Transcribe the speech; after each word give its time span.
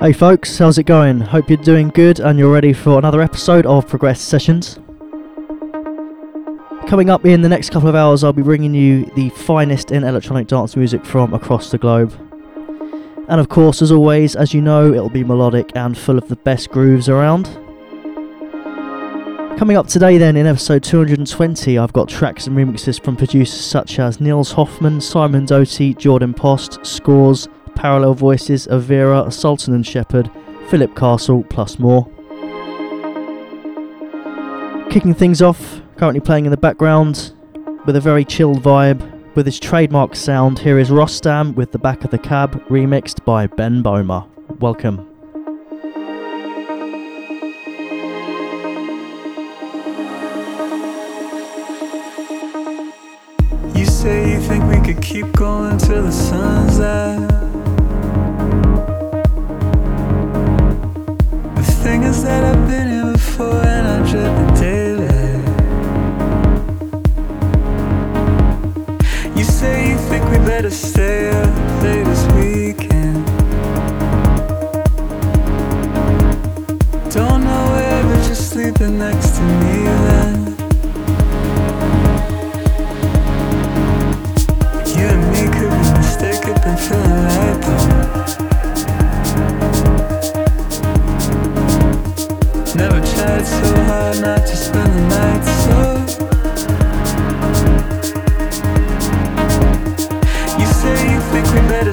Hey 0.00 0.12
folks, 0.12 0.56
how's 0.58 0.78
it 0.78 0.84
going? 0.84 1.18
Hope 1.18 1.50
you're 1.50 1.56
doing 1.56 1.88
good 1.88 2.20
and 2.20 2.38
you're 2.38 2.52
ready 2.52 2.72
for 2.72 3.00
another 3.00 3.20
episode 3.20 3.66
of 3.66 3.88
Progress 3.88 4.20
Sessions. 4.20 4.78
Coming 6.86 7.10
up 7.10 7.26
in 7.26 7.42
the 7.42 7.48
next 7.48 7.70
couple 7.70 7.88
of 7.88 7.96
hours, 7.96 8.22
I'll 8.22 8.32
be 8.32 8.42
bringing 8.42 8.74
you 8.74 9.06
the 9.16 9.30
finest 9.30 9.90
in 9.90 10.04
electronic 10.04 10.46
dance 10.46 10.76
music 10.76 11.04
from 11.04 11.34
across 11.34 11.72
the 11.72 11.78
globe. 11.78 12.12
And 13.28 13.40
of 13.40 13.48
course, 13.48 13.82
as 13.82 13.90
always, 13.90 14.36
as 14.36 14.54
you 14.54 14.60
know, 14.60 14.92
it'll 14.94 15.10
be 15.10 15.24
melodic 15.24 15.72
and 15.74 15.98
full 15.98 16.16
of 16.16 16.28
the 16.28 16.36
best 16.36 16.70
grooves 16.70 17.08
around. 17.08 17.46
Coming 19.58 19.76
up 19.76 19.88
today, 19.88 20.16
then, 20.16 20.36
in 20.36 20.46
episode 20.46 20.84
220, 20.84 21.76
I've 21.76 21.92
got 21.92 22.08
tracks 22.08 22.46
and 22.46 22.56
remixes 22.56 23.02
from 23.02 23.16
producers 23.16 23.60
such 23.60 23.98
as 23.98 24.20
Nils 24.20 24.52
Hoffmann, 24.52 25.00
Simon 25.00 25.44
Doty, 25.44 25.94
Jordan 25.94 26.34
Post, 26.34 26.86
Scores, 26.86 27.48
Parallel 27.78 28.14
Voices, 28.14 28.66
of 28.66 28.82
Vera, 28.82 29.30
Sultan 29.30 29.72
and 29.72 29.86
Shepard, 29.86 30.28
Philip 30.68 30.96
Castle, 30.96 31.44
plus 31.44 31.78
more. 31.78 32.10
Kicking 34.90 35.14
things 35.14 35.40
off, 35.40 35.80
currently 35.96 36.18
playing 36.18 36.44
in 36.44 36.50
the 36.50 36.56
background 36.56 37.32
with 37.86 37.94
a 37.94 38.00
very 38.00 38.24
chilled 38.24 38.64
vibe. 38.64 39.00
With 39.36 39.46
his 39.46 39.60
trademark 39.60 40.16
sound, 40.16 40.58
here 40.58 40.76
is 40.76 40.90
Rostam 40.90 41.54
with 41.54 41.70
The 41.70 41.78
Back 41.78 42.02
of 42.02 42.10
the 42.10 42.18
Cab, 42.18 42.60
remixed 42.66 43.24
by 43.24 43.46
Ben 43.46 43.80
Böhmer. 43.80 44.26
Welcome. 44.58 45.06
You 53.72 53.86
say 53.86 54.32
you 54.32 54.40
think 54.40 54.64
we 54.64 54.80
could 54.84 55.00
keep 55.00 55.30
going 55.30 55.78
till 55.78 56.02
the 56.02 56.10
sun's 56.10 56.80
out. 56.80 57.47
That 61.96 62.44
I've 62.44 62.68
been 62.68 62.88
here 62.88 63.12
before 63.12 63.62
and 63.64 63.86
I 63.88 64.10
dread 64.10 64.32
the 64.40 64.46
daylight. 64.60 65.44
You 69.36 69.44
say 69.44 69.90
you 69.90 69.96
think 69.96 70.24
we 70.30 70.36
better 70.38 70.70
stay 70.70 71.30
up 71.30 71.82
late 71.82 72.04
this 72.04 72.24
weekend. 72.34 73.24
Don't 77.10 77.42
know 77.44 77.64
where, 77.72 78.02
but 78.04 78.26
you're 78.26 78.34
sleeping 78.34 78.98
next 78.98 79.36
to 79.36 79.42
me 79.42 79.84
then. 80.04 80.36
You 84.94 85.06
and 85.14 85.22
me 85.32 85.42
could 85.56 85.70
be 85.70 85.90
mistaken, 85.98 86.54
feeling 86.76 87.24
right 87.24 87.57
hard 94.08 94.20
not 94.22 94.46
to 94.46 94.56
spend 94.56 94.92
the 94.94 95.00
night 95.08 95.44
so. 95.64 95.78
You 100.58 100.66
say 100.66 101.12
you 101.12 101.20
think 101.32 101.46
we 101.52 101.60
better 101.68 101.92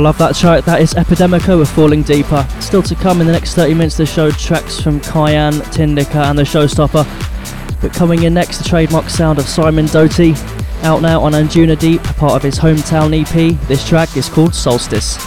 love 0.00 0.18
that 0.18 0.34
track. 0.34 0.64
That 0.64 0.80
is 0.80 0.94
Epidemico 0.94 1.58
with 1.58 1.70
Falling 1.70 2.02
Deeper. 2.02 2.46
Still 2.60 2.82
to 2.82 2.94
come 2.94 3.20
in 3.20 3.26
the 3.26 3.32
next 3.32 3.54
30 3.54 3.74
minutes, 3.74 3.96
the 3.96 4.06
show 4.06 4.30
tracks 4.30 4.80
from 4.80 5.00
Kyan, 5.00 5.54
Tinlicker, 5.72 6.24
and 6.24 6.38
the 6.38 6.42
Showstopper. 6.42 7.04
But 7.80 7.92
coming 7.92 8.22
in 8.22 8.34
next, 8.34 8.58
the 8.58 8.64
trademark 8.64 9.10
sound 9.10 9.38
of 9.38 9.46
Simon 9.46 9.86
Doty, 9.86 10.34
out 10.82 11.02
now 11.02 11.20
on 11.22 11.32
Anjunadeep, 11.32 12.02
part 12.16 12.34
of 12.34 12.42
his 12.42 12.58
hometown 12.58 13.20
EP. 13.20 13.58
This 13.68 13.86
track 13.86 14.16
is 14.16 14.28
called 14.28 14.54
Solstice. 14.54 15.18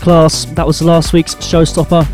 Class. 0.00 0.46
That 0.46 0.66
was 0.66 0.80
last 0.82 1.12
week's 1.12 1.34
showstopper. 1.34 2.06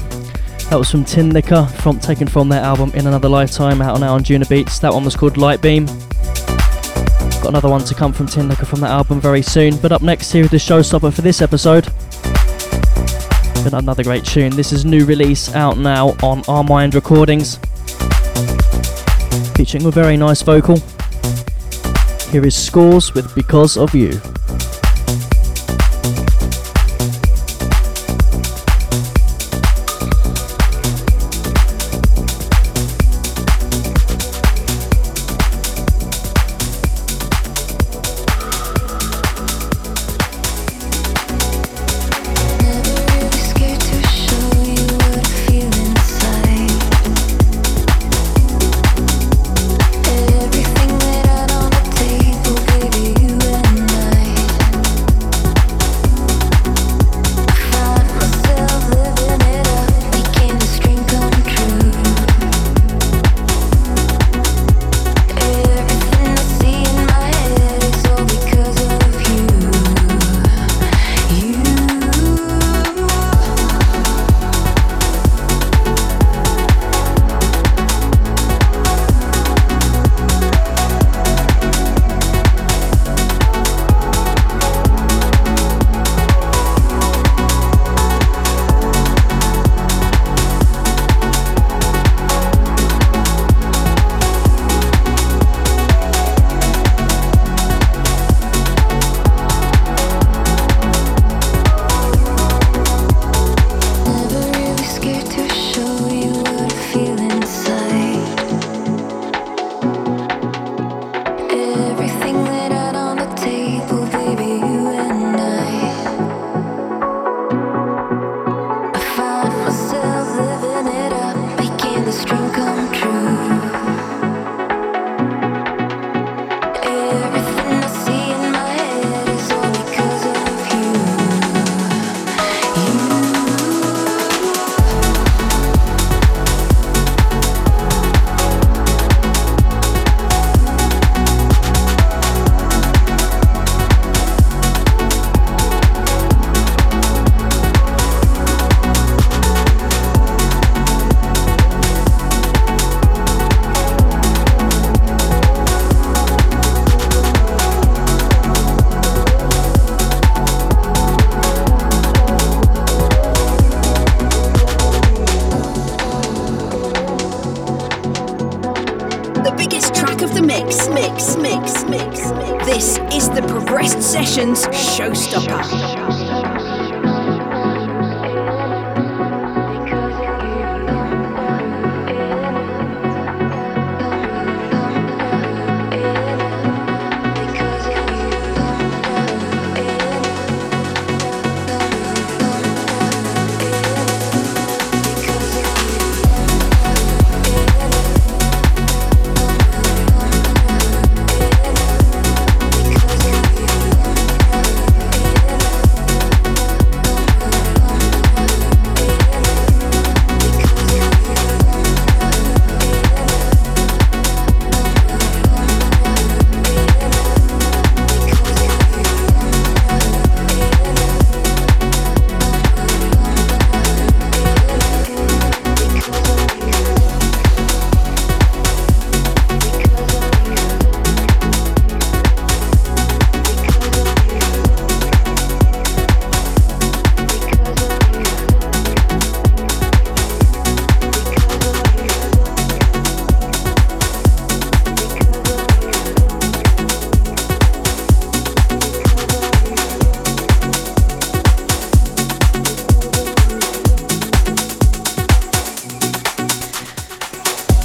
That 0.70 0.78
was 0.78 0.91
from 0.91 1.05
Tinlicker, 1.05 1.70
from 1.82 2.01
taken 2.01 2.26
from 2.26 2.49
their 2.49 2.61
album 2.61 2.91
In 2.95 3.07
Another 3.07 3.28
Lifetime, 3.28 3.80
out 3.80 4.01
now 4.01 4.14
on 4.14 4.24
Anjunabeats. 4.24 4.80
That 4.80 4.93
one 4.93 5.05
was 5.05 5.14
called 5.14 5.37
Light 5.37 5.62
Beam. 5.62 5.87
Got 5.87 7.51
another 7.51 7.68
one 7.68 7.84
to 7.84 7.95
come 7.95 8.12
from 8.12 8.26
Tinlicker 8.26 8.66
from 8.66 8.80
that 8.80 8.91
album 8.91 9.20
very 9.20 9.43
soon. 9.43 9.76
But 9.76 9.93
up 9.93 10.03
next 10.03 10.32
here 10.32 10.45
is 10.45 10.51
the 10.51 10.57
showstopper 10.57 11.14
for 11.14 11.22
this 11.22 11.41
episode. 11.41 11.84
Been 13.62 13.74
another 13.74 14.03
great 14.03 14.24
tune. 14.24 14.51
This 14.51 14.72
is 14.72 14.84
new 14.84 15.05
release 15.05 15.55
out 15.55 15.78
now 15.78 16.09
on 16.22 16.43
Armind 16.43 16.95
Recordings, 16.95 17.59
featuring 19.57 19.87
a 19.87 19.91
very 19.91 20.16
nice 20.16 20.43
vocal. 20.43 20.76
Here 22.30 22.45
is 22.45 22.57
Scores 22.57 23.14
with 23.14 23.32
Because 23.34 23.76
of 23.76 23.95
You. 23.95 24.20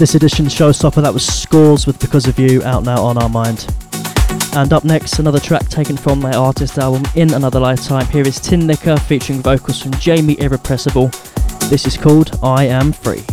This 0.02 0.16
edition's 0.16 0.56
showstopper 0.56 1.04
that 1.04 1.14
was 1.14 1.24
Scores 1.24 1.86
with 1.86 2.00
Because 2.00 2.26
of 2.26 2.40
You 2.40 2.64
out 2.64 2.82
now 2.82 3.04
on 3.04 3.18
Armind. 3.18 3.72
And 4.58 4.74
up 4.74 4.84
next, 4.84 5.20
another 5.20 5.40
track 5.40 5.70
taken 5.70 5.96
from 5.96 6.22
their 6.22 6.34
artist 6.34 6.80
album 6.80 7.04
In 7.14 7.36
Another 7.36 7.60
Lifetime. 7.60 8.08
Here 8.08 8.28
is 8.28 8.40
Tin 8.40 8.62
Tinlicker 8.62 9.00
featuring 9.02 9.44
vocals 9.44 9.80
from 9.80 9.92
Jamie 10.00 10.40
Irrepressible. 10.40 11.10
This 11.70 11.86
is 11.86 11.98
called 11.98 12.40
I 12.42 12.66
Am 12.66 12.92
Free. 12.92 13.24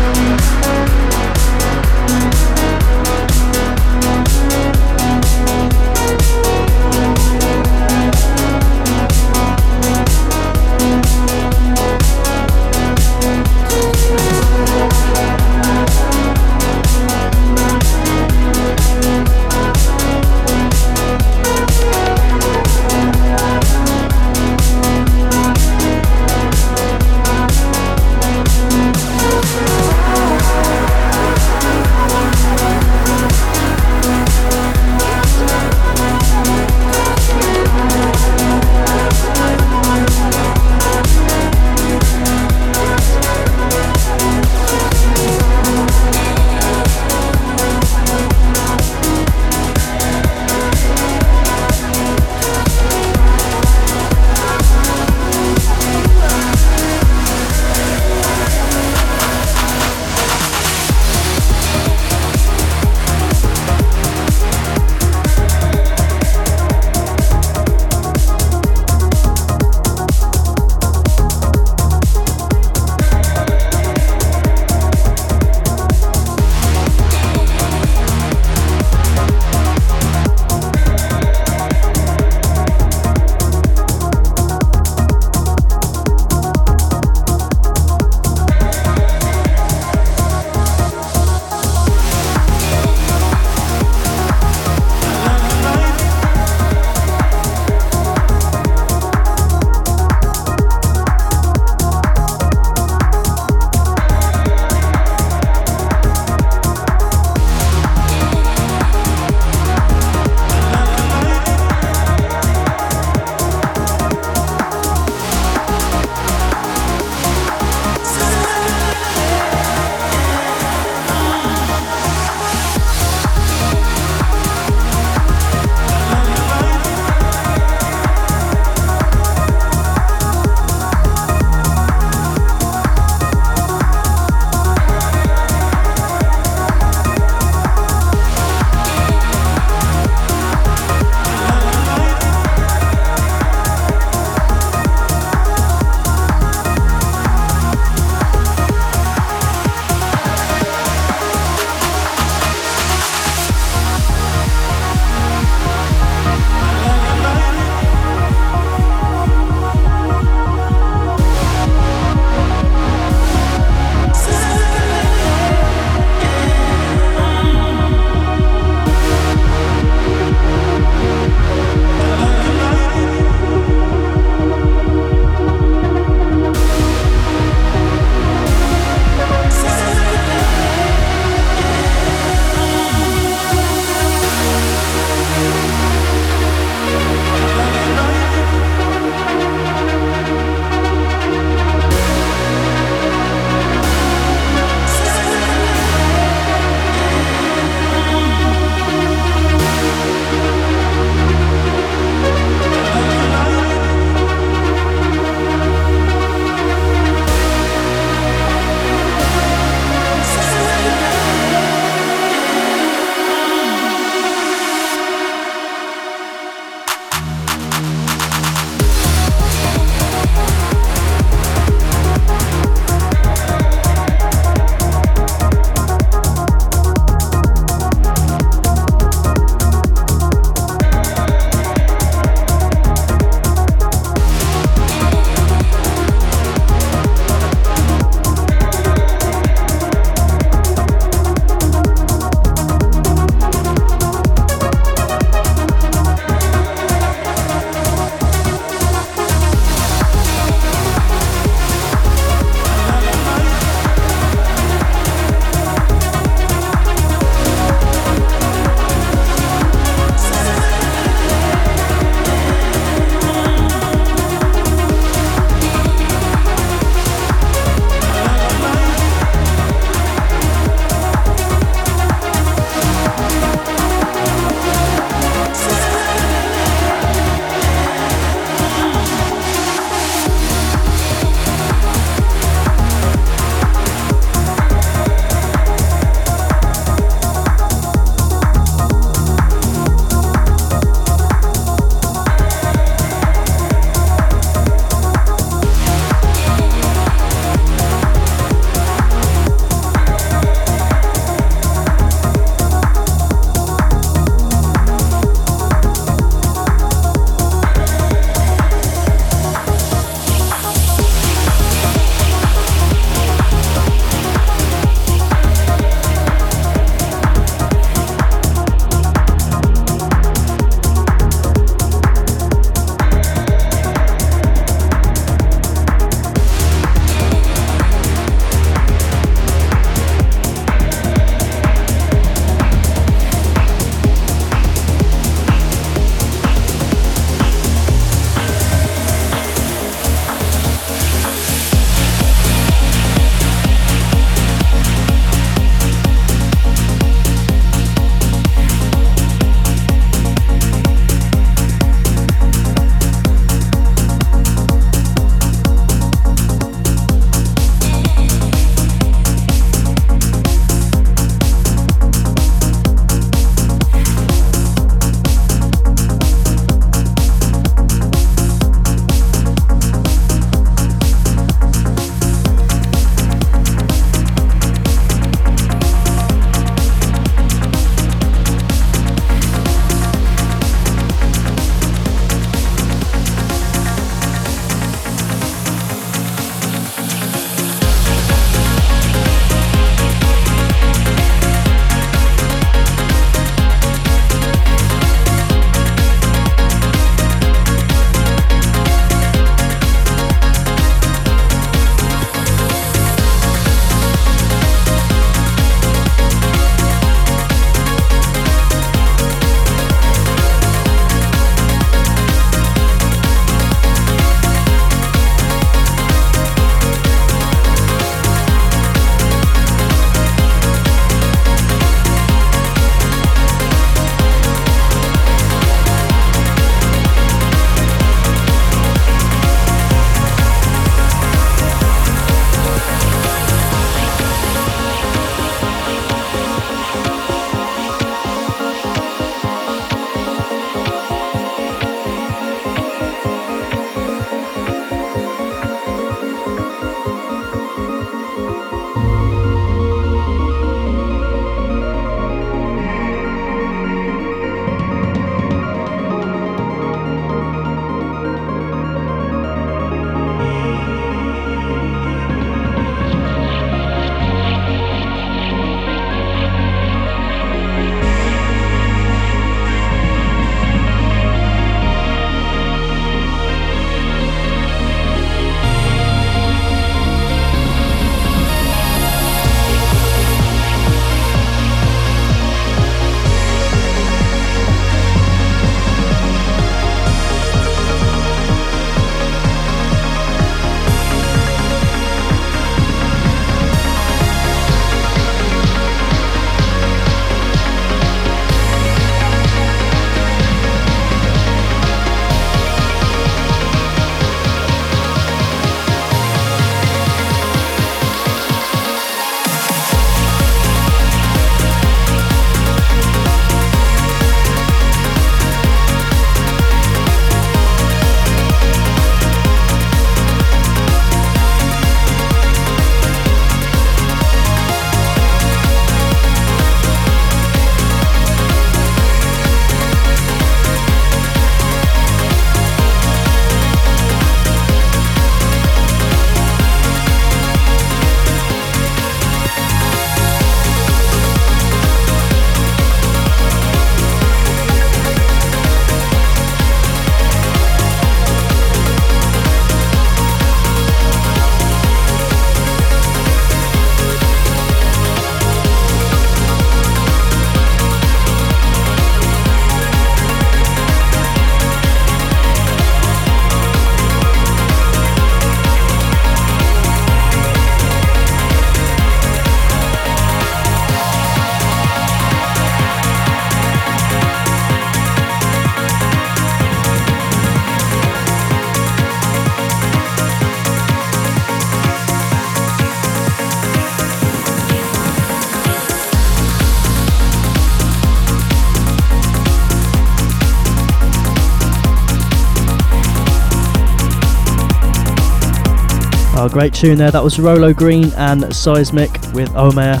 Great 596.58 596.74
tune 596.74 596.98
there. 596.98 597.12
That 597.12 597.22
was 597.22 597.38
Rolo 597.38 597.72
Green 597.72 598.12
and 598.16 598.52
Seismic 598.52 599.12
with 599.32 599.54
Omer. 599.54 600.00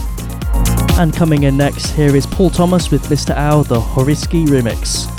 And 0.98 1.14
coming 1.14 1.44
in 1.44 1.56
next, 1.56 1.90
here 1.90 2.16
is 2.16 2.26
Paul 2.26 2.50
Thomas 2.50 2.90
with 2.90 3.04
Mr. 3.04 3.32
Owl, 3.36 3.62
the 3.62 3.78
Horiski 3.78 4.44
remix. 4.44 5.17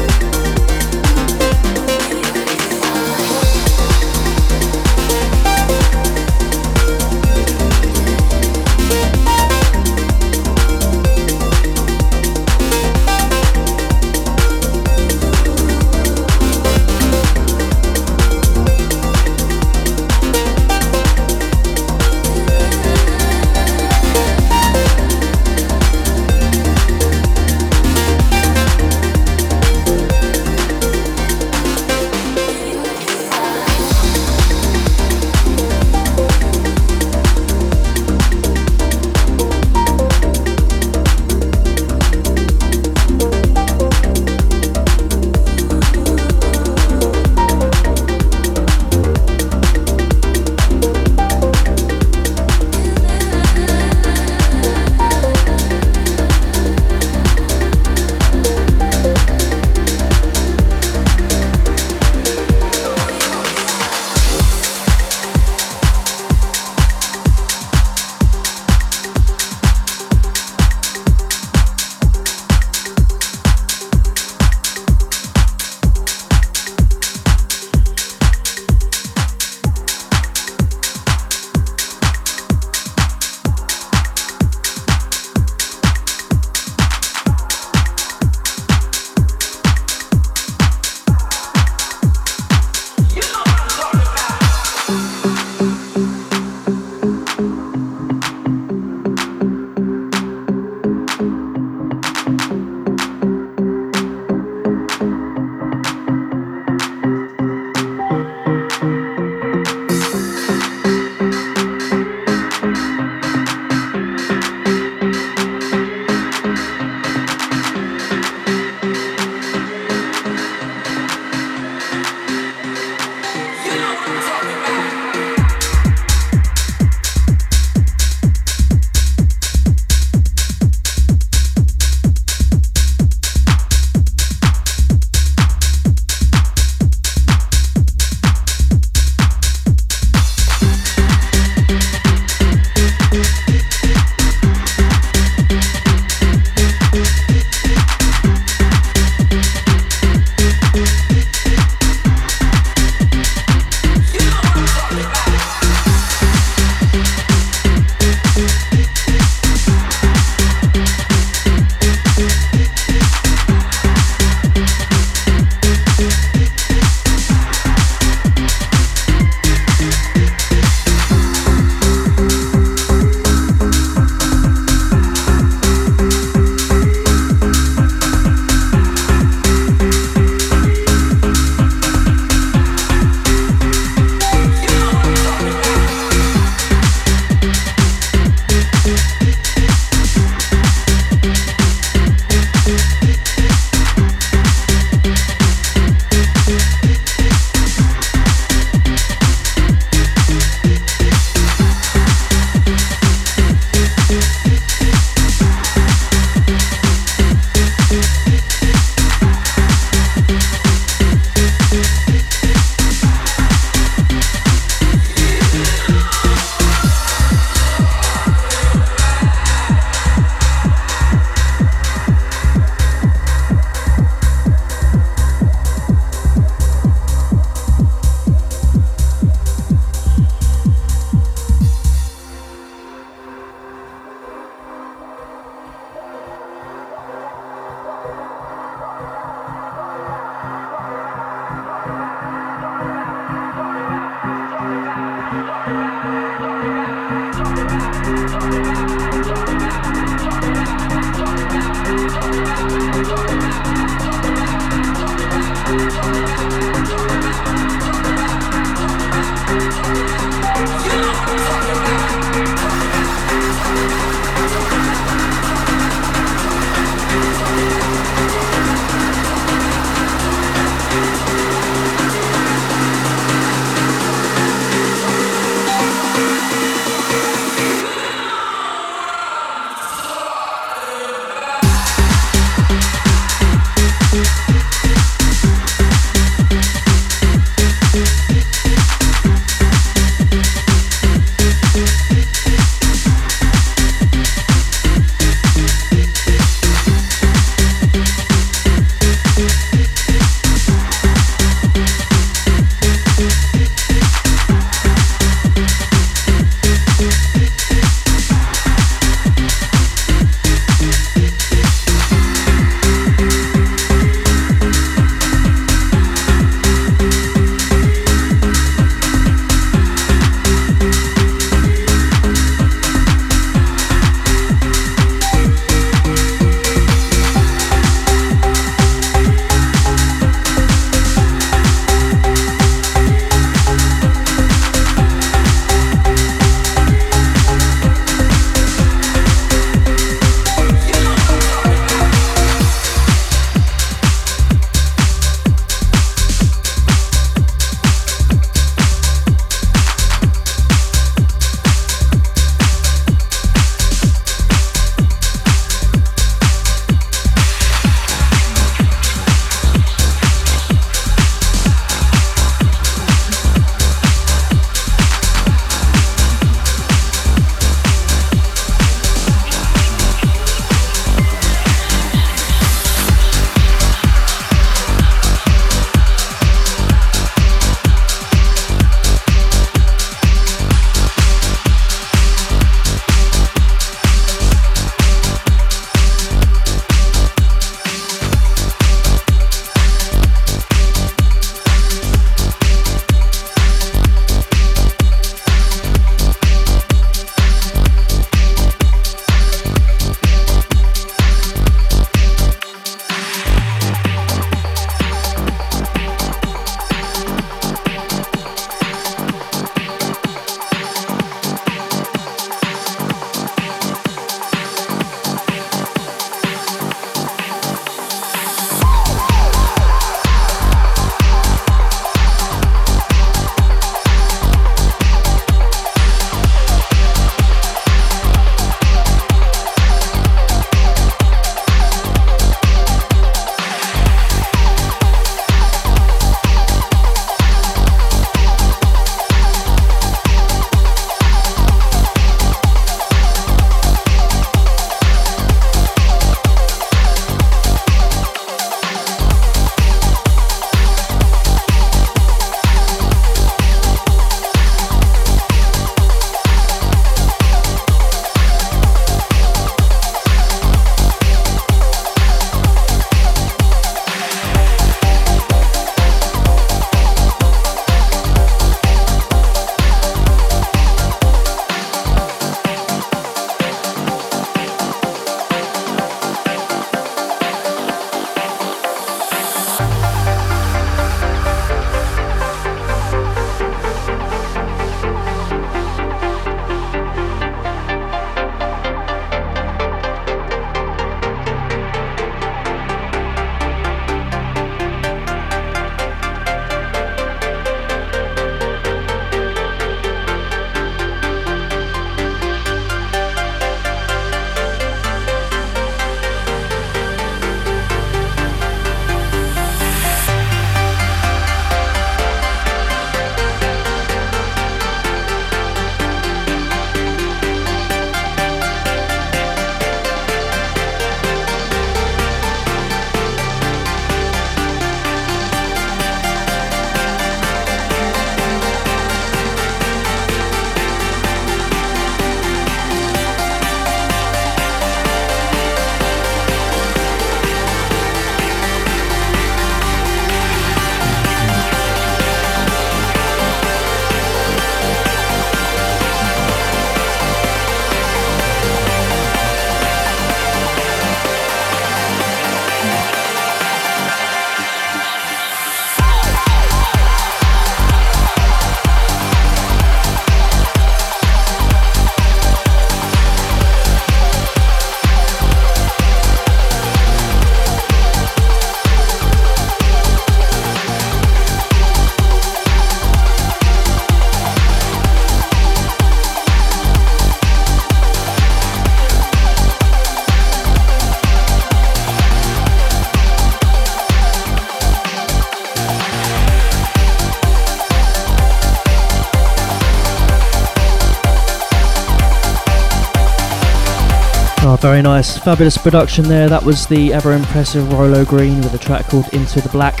Very 594.96 595.02
nice. 595.02 595.36
Fabulous 595.36 595.76
production 595.76 596.26
there. 596.26 596.48
That 596.48 596.62
was 596.62 596.86
the 596.86 597.12
ever 597.12 597.34
impressive 597.34 597.92
Rolo 597.92 598.24
Green 598.24 598.62
with 598.62 598.72
a 598.72 598.78
track 598.78 599.04
called 599.04 599.28
Into 599.34 599.60
the 599.60 599.68
Black. 599.68 600.00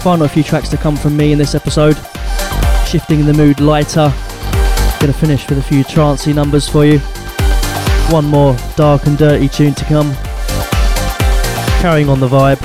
Final 0.00 0.28
few 0.28 0.42
tracks 0.42 0.68
to 0.68 0.76
come 0.76 0.98
from 0.98 1.16
me 1.16 1.32
in 1.32 1.38
this 1.38 1.54
episode. 1.54 1.96
Shifting 2.86 3.24
the 3.24 3.32
mood 3.32 3.58
lighter. 3.58 4.12
Gonna 5.00 5.14
finish 5.14 5.48
with 5.48 5.56
a 5.56 5.62
few 5.62 5.82
trancey 5.82 6.34
numbers 6.34 6.68
for 6.68 6.84
you. 6.84 6.98
One 8.12 8.26
more 8.26 8.54
dark 8.76 9.06
and 9.06 9.16
dirty 9.16 9.48
tune 9.48 9.72
to 9.72 9.84
come. 9.86 10.12
Carrying 11.80 12.10
on 12.10 12.20
the 12.20 12.28
vibe. 12.28 12.60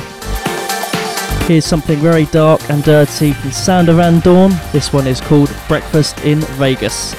Here's 1.48 1.66
something 1.66 2.00
very 2.00 2.26
dark 2.26 2.62
and 2.70 2.84
dirty 2.84 3.32
from 3.32 3.52
Sander 3.54 3.94
Van 3.94 4.20
Doorn. 4.20 4.52
This 4.74 4.92
one 4.92 5.08
is 5.08 5.22
called 5.22 5.56
Breakfast 5.70 6.20
in 6.26 6.42
Vegas. 6.60 7.16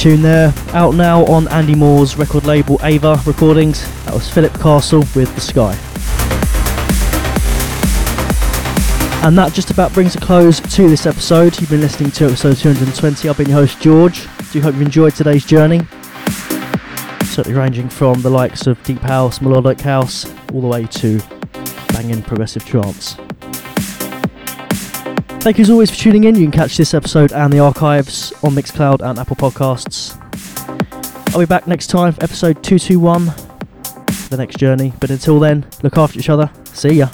Tune 0.00 0.22
there, 0.22 0.54
out 0.68 0.94
now 0.94 1.26
on 1.26 1.46
Andy 1.48 1.74
Moore's 1.74 2.16
record 2.16 2.46
label 2.46 2.80
Ava 2.82 3.20
Recordings. 3.26 3.82
That 4.06 4.14
was 4.14 4.30
Philip 4.30 4.54
Castle 4.54 5.00
with 5.14 5.34
The 5.34 5.42
Sky. 5.42 5.72
And 9.22 9.36
that 9.36 9.52
just 9.52 9.70
about 9.70 9.92
brings 9.92 10.16
a 10.16 10.18
close 10.18 10.58
to 10.58 10.88
this 10.88 11.04
episode. 11.04 11.60
You've 11.60 11.68
been 11.68 11.82
listening 11.82 12.12
to 12.12 12.28
episode 12.28 12.56
220. 12.56 13.28
I've 13.28 13.36
been 13.36 13.50
your 13.50 13.58
host, 13.58 13.78
George. 13.82 14.26
Do 14.52 14.62
hope 14.62 14.74
you 14.76 14.80
enjoyed 14.80 15.14
today's 15.14 15.44
journey. 15.44 15.82
Certainly 17.24 17.58
ranging 17.58 17.90
from 17.90 18.22
the 18.22 18.30
likes 18.30 18.66
of 18.66 18.82
Deep 18.84 19.00
House, 19.00 19.42
Melodic 19.42 19.82
House, 19.82 20.24
all 20.54 20.62
the 20.62 20.66
way 20.66 20.86
to 20.86 21.20
banging 21.92 22.22
progressive 22.22 22.64
trance. 22.64 23.18
Thank 25.40 25.56
you 25.56 25.62
as 25.62 25.70
always 25.70 25.90
for 25.90 25.96
tuning 25.96 26.24
in. 26.24 26.34
You 26.34 26.42
can 26.42 26.50
catch 26.50 26.76
this 26.76 26.92
episode 26.92 27.32
and 27.32 27.50
the 27.50 27.60
archives 27.60 28.30
on 28.44 28.52
Mixcloud 28.52 29.00
and 29.00 29.18
Apple 29.18 29.36
Podcasts. 29.36 30.14
I'll 31.32 31.40
be 31.40 31.46
back 31.46 31.66
next 31.66 31.86
time 31.86 32.12
for 32.12 32.22
episode 32.22 32.62
221, 32.62 33.24
the 34.28 34.36
next 34.36 34.58
journey. 34.58 34.92
But 35.00 35.10
until 35.10 35.40
then, 35.40 35.64
look 35.82 35.96
after 35.96 36.18
each 36.18 36.28
other. 36.28 36.50
See 36.64 36.90
ya. 36.90 37.08